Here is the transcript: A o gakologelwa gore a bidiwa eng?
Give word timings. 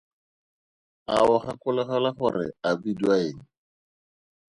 A 1.15 1.17
o 1.33 1.35
gakologelwa 1.45 2.09
gore 2.19 2.47
a 2.67 2.69
bidiwa 2.79 3.15
eng? 3.27 3.41